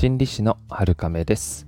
[0.00, 1.66] 心理師の春亀です。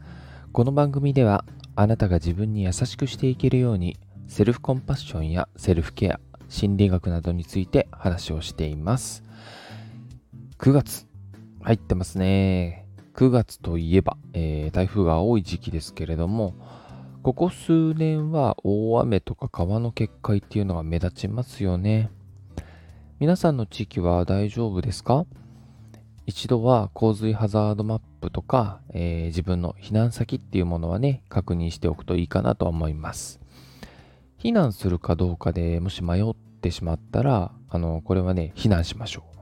[0.53, 1.45] この番組では
[1.75, 3.97] あなたが自分に優しくしていけるように
[4.29, 9.25] セルフコンパッションやセルフケア心理学などについて話をしています。
[10.61, 11.09] 9月
[11.61, 12.87] 入ってますね。
[13.17, 16.55] 9月といえば、えー、台風が多い時期ですけれども
[17.25, 22.13] ここ数年は大雨とか川の決壊っていうのが目立ちますよね。
[23.19, 25.27] 皆さんの地域は大丈夫ですか？
[26.31, 33.41] 一度は洪水ハザードマップとか、えー、自分の避難先っていうものはね、確認しておくといいかなと思います。
[34.39, 39.39] 避難するかどうかでもし迷ってしまったら、あの、これはね、避難しましょう。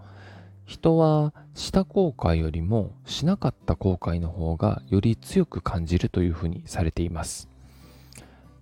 [0.64, 7.50] 人はした後悔よりもしなかった後悔の方がより強く感じるというふうにされています。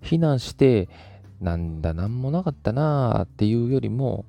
[0.03, 0.89] 避難して、
[1.41, 4.25] なんだ、なんもなかったなーっていうよりも、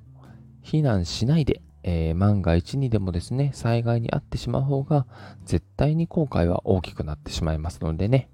[0.62, 5.06] 避難しないでえー、万が一にでもですね、災害に遭ってしまう方が、
[5.46, 8.28] 絶対に後悔は大きくなってしまいますのでね、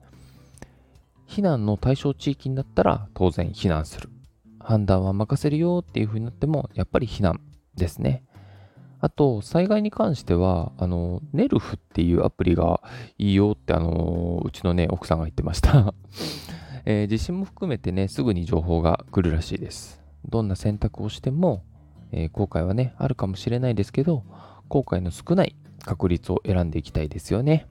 [1.29, 4.11] 避難の対象地域になったら当然避難する。
[4.59, 7.41] 判断は任せるよっていう風になっても、やっぱり避難
[7.77, 8.25] ですね。
[8.99, 12.81] あと、災害に関しては、あの、ネルフっていうアプリが
[13.19, 15.95] いいよって、あの、うちのね、奥さんが言ってました
[16.87, 20.03] えー、地震も含めてね、すぐに情報が来るらしいです。
[20.29, 21.63] どんな選択をしても、
[22.17, 24.23] えー、後悔はね、あるかもしれないですけど、
[24.69, 27.67] 後悔の少ない確率を選んでいきたいですよね。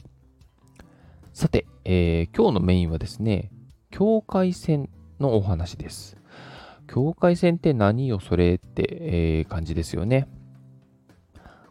[1.31, 3.51] さて、えー、今日のメインはですね、
[3.89, 6.17] 境界線のお話です。
[6.87, 10.27] 境界線って何よそれって、えー、感じですよね。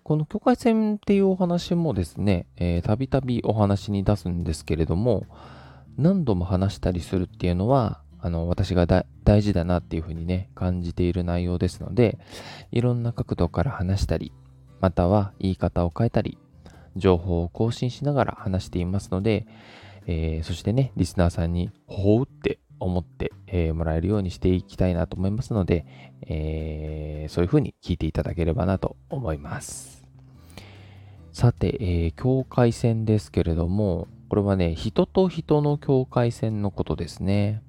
[0.03, 2.47] この境界線っていうお話もですね、
[2.83, 5.27] たびたびお話に出すんですけれども、
[5.97, 8.87] 何度も話したりするっていうのは、あの、私が
[9.25, 12.19] 大事だなっていうふうにね、感じている内容ですので、
[12.71, 14.33] いろんな角度から話したり、
[14.81, 16.39] または言い方を変えたり、
[16.95, 19.47] 情報を更新しながら話していますので、
[20.07, 25.85] えー、そしてね、リスナーさんにほうって思って、えー、もらえるようにしていきたいなと思いますので、
[26.23, 30.05] えー、そういうふうに聞いていただければなと思います。
[31.33, 37.63] さて、えー、境界線ですけれども、これはね、人と人の境界線のことですね。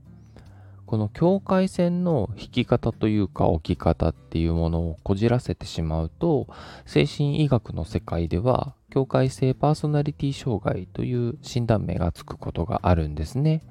[0.93, 6.47] この境界線の引き方というか置き方っていうものをこじらせてしまうと
[6.85, 13.63] 精神医学の世界では境界性パーソナリティ障害という診断名がつくことがあるんですね。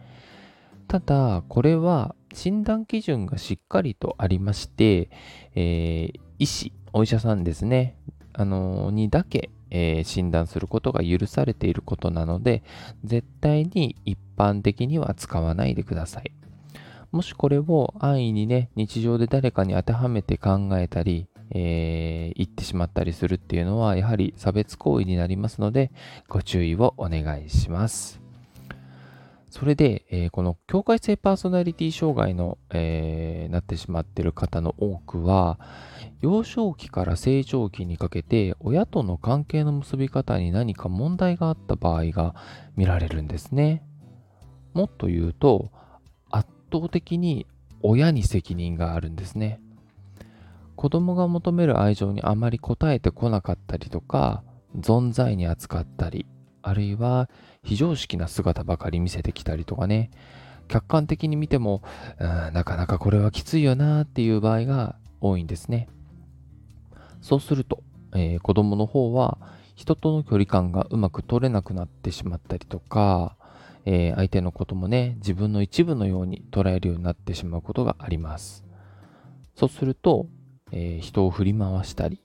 [0.89, 5.09] ただこれは診断基準がしっかりとありまして、
[5.55, 7.97] えー、医師お医者さんですね。
[8.33, 12.65] あのー、にだけ、え、診断することが許されていることなので
[13.05, 16.33] 絶対に一般的には使わないでください。
[17.13, 25.93] もしこれを安易にね、日常で誰かに当てはめて考えたり、えー、言ってしまったりするっていうのは、やはり差別行為になりますので、
[26.27, 28.23] ご注意をお願いします。
[29.51, 35.61] それで、えー、この境界性パーソナリティ障害の、えー、なってしまってる方の多くは、
[36.23, 42.35] 幼少期から成長期にかけて、親との関係の結び方に何か問題があった場合が
[42.77, 43.85] 見られるんですね。
[44.73, 45.71] もっと言うと、
[46.73, 47.47] 倒的に
[47.83, 49.61] 親に責任があるんですね。
[50.77, 54.43] 子供が求める愛情にあまり応えてこなかったりとか、
[54.81, 56.27] 存在に扱ったり、
[56.63, 57.29] あるいは
[57.63, 60.11] 非常識な姿ばかり見せてきたりとかね、
[60.69, 61.83] 客観的に見ても、
[62.19, 65.89] なかなかこれはきついよなっていう場合が多いんですね。
[67.21, 67.83] そうすると、
[68.15, 69.39] えー、子供の方は
[69.75, 73.37] 人との距離感がうまく取れなくなってしまったりとか、
[73.85, 78.65] えー、相手のこともね、自分の一部のように捉えるようになってしまうことがあります。
[79.55, 80.27] そうすると、
[80.71, 82.21] えー、人を振り回したり、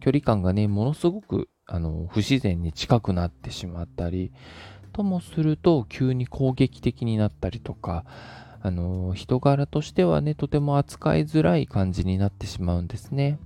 [0.00, 4.32] 距離感がね、ものすごくあの不自然に近くなってしまったり、
[4.92, 8.04] ともすると急に攻撃的になったりとか、
[8.62, 13.38] あの人柄としてはね、とても扱いづらい感じになってしまうんですね。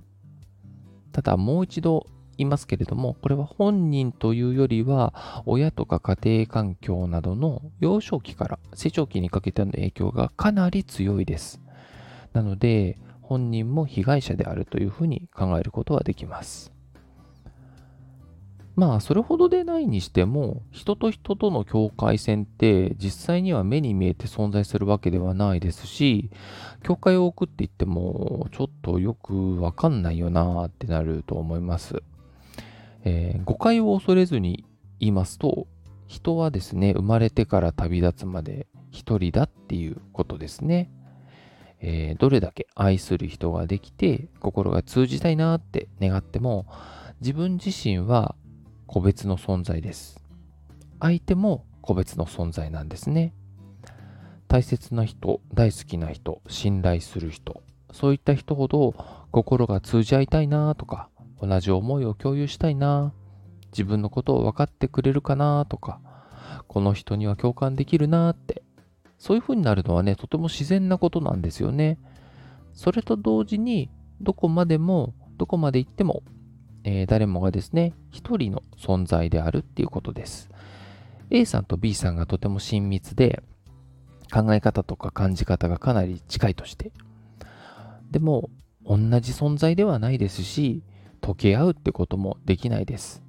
[1.11, 2.05] ただもう一度
[2.43, 11.61] いますけれども、これは本人というよりは、親とか家庭環境などの幼少期から成長期にかけての影響がかなり強いです。
[12.33, 16.71] なので、本人も被害者であるというふうに考えることはできます。
[18.79, 26.31] まあ、それほどでないにしても、人と人との境界線って実際には目に見えて存在するわけではないですし、
[26.81, 32.01] 境界を置くって言っても、ちょっとよくわかんないよなってなると思います。
[33.03, 34.65] えー、誤解を恐れずに
[34.99, 35.67] 言いますと、
[36.07, 40.91] 人はですね、生まれてから旅立つまで一人だっていうことですね。
[41.81, 46.65] えー、どれだけ愛する人ができて、心が通じたいなって願っても、
[47.21, 48.35] 自分自身は
[48.87, 50.23] 個別の存在です。
[50.99, 53.33] 相手も個別の存在なんですね。
[54.47, 57.61] 大切な人、大好きな人、信頼する人、
[57.91, 58.95] そういった人ほど
[59.31, 61.09] 心が通じ合いたいなとか、
[61.41, 63.13] 同じ思いを共有したいな
[63.71, 65.99] 自分のことを分かってくれるかなとか、
[66.67, 68.63] この人には共感できるなって、
[69.17, 71.97] そういう風になるのはね、とても自然なことなんですよね。
[72.73, 73.89] それと同時に、
[74.21, 76.23] どこまでも、どこまで行っても、
[76.83, 80.49] えー、誰もがですね、一人の存在であるっていうことです。
[81.29, 83.43] A さんと B さんがとても親密で、
[84.31, 86.91] 考え方とか感じ方がかなり近いとして。
[88.11, 88.49] でも、
[88.85, 90.83] 同じ存在ではないですし、
[91.21, 93.23] 溶け合うってこともできないです。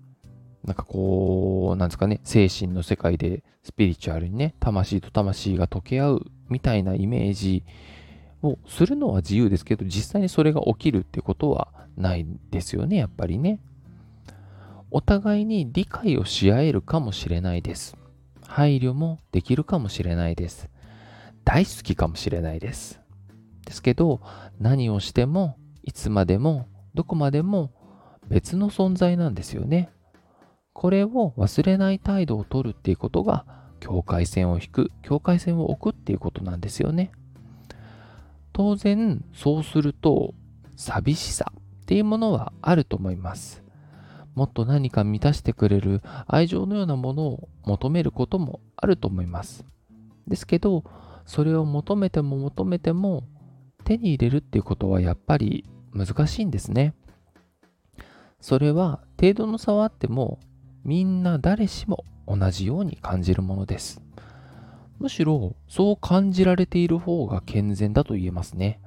[0.65, 7.65] なんかこう、なんですかね、精神の世界でスピリチュアルにね、魂と魂が溶け合うみたいなイメージ
[8.43, 13.61] をするのは自由ですけど、実際にそれが起きるってことはないですよね、やっぱりね。
[14.91, 17.97] お互いに理解をし合えるかもしれないです。
[18.47, 20.69] 配慮もできるかもしれないです。
[21.45, 23.01] 大好きかもしれないです。
[23.65, 24.21] ですけど、
[24.59, 27.73] 何をしても、いつまでも、どこまでも
[28.31, 29.91] 別の存在なんですよね。
[30.73, 33.45] これを忘れない態度をとるっていうことが
[33.81, 37.11] 境界線を引く、境界線を置くっていうことなんですよね。
[38.53, 40.35] 当然、そうすると
[40.77, 43.63] 寂しさっていうものはあると思います。
[44.35, 49.65] もっと何か満たしてくれる愛情のようなものを求めることもあると思います。
[50.29, 50.85] ですけど、
[51.27, 53.25] それを求めても求めても
[53.85, 56.95] 手に入れるっていうことはやっぱり難しいんですね。
[58.41, 60.39] それは程度の差はあっても
[60.85, 64.03] みんな誰しも同じように感じるものです。
[64.99, 68.81] むしろそう感じられている方が健全だと言えますね。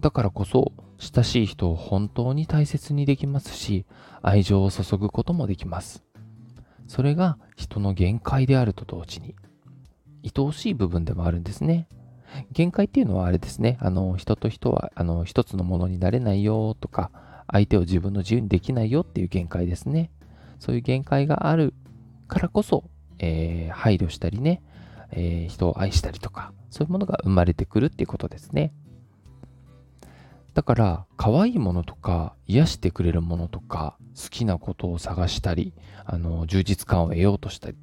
[0.00, 3.86] だからこそ親しい人を本当に大切にできますし
[4.22, 6.02] 愛情を注ぐこともできます。
[6.86, 9.34] それが人の限界であると同時に
[10.24, 11.88] 愛おしい部分でもあるんですね。
[12.52, 13.78] 限界っていうのはあれですね。
[13.80, 17.10] あの人と人はあの一つのものになれないよとか
[17.50, 20.10] 相手を自分の自由にできないよっていう限界ですね。
[20.58, 21.74] そういう限界がある
[22.28, 22.84] からこそ、
[23.18, 24.62] えー、配慮したりね、
[25.10, 28.72] えー、人を愛したりとか、そういうものが生まれてくるっていうことですね。
[30.54, 35.72] だから、可愛いものとか、癒してくれるものとか、好きなことを探したり、
[36.04, 37.76] あの、充実感を得ようとしたり、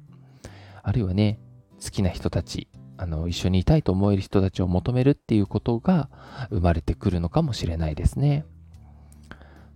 [0.82, 1.40] あるいはね、
[1.82, 6.10] 好きな人たち、あの、一緒にいたいと思える人たちを求めるっていうことが
[6.50, 8.44] 生まれてくるのかもしれないですね。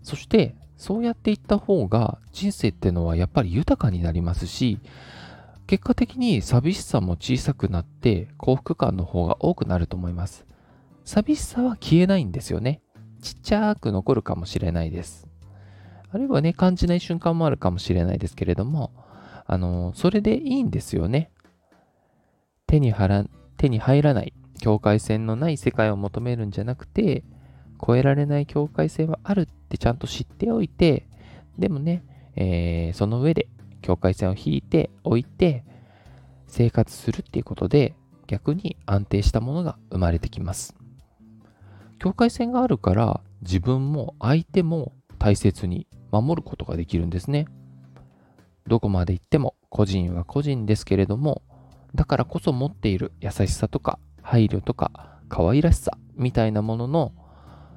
[0.04, 4.78] そして、そうやっていった方が人生ってのはやっぱり豊かになりますし、
[5.66, 10.46] 結果的に寂しさも小さくなって幸福感の方が多くなると思います。
[11.04, 12.82] 寂しさは消えないんですよね。
[13.22, 15.26] ちっちゃく残るかもしれないです。
[16.10, 18.92] あるいはね、感じない瞬間もあるかもしれないですけれども、
[19.46, 21.30] あの、それでいいんですよね。
[22.66, 22.92] 手に
[23.56, 27.24] 手に入らない、境界線のない世界を求めるんじゃなくて、
[27.82, 31.06] 越えられない境界線はあるってちゃんと知っておいて、
[31.58, 32.04] でもね、
[32.36, 33.48] えー、その上で
[33.82, 35.64] 境界線を引いておいて、
[36.46, 37.94] 生活するっていうことで、
[38.26, 40.74] 逆に安定したものが生まれてきます。
[41.98, 47.46] 境界線があるから、自分も相手も大切に守ることができるんですね。
[48.66, 51.42] どこまで行っても個人は個人ですけれども、
[51.94, 57.12] だからこそ持っている優しさとか配慮とか可愛らしさみたいなものの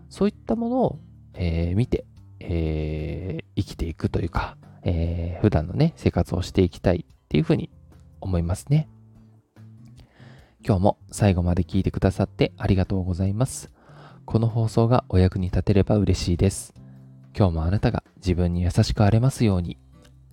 [0.09, 0.99] そういったものを、
[1.37, 2.05] えー、見て、
[2.39, 7.69] えー、生きていくというか、えー、普段のね、生活をしていきたいっていうふうに
[8.21, 8.89] 思いますね。
[10.65, 13.71] 今日も最後まで聞いてくださってありがとうございます。
[14.25, 16.73] この放送がお役に立てれば嬉しいです。
[17.37, 19.77] 今日もあなたが自分に優しくあれますように。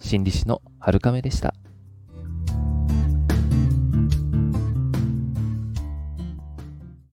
[0.01, 1.55] 心理師の春亀でした。